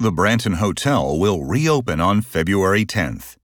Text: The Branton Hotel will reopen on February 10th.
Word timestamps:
The 0.00 0.12
Branton 0.12 0.58
Hotel 0.58 1.18
will 1.18 1.42
reopen 1.42 2.00
on 2.00 2.20
February 2.20 2.86
10th. 2.86 3.37